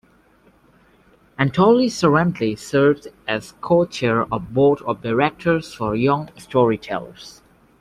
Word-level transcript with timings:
Antholis 1.37 2.01
currently 2.01 2.55
serves 2.55 3.07
as 3.27 3.51
co-chair 3.61 4.23
of 4.33 4.51
board 4.51 4.81
of 4.81 5.03
directors 5.03 5.75
for 5.75 5.95
Young 5.95 6.27
Storytellers. 6.39 7.43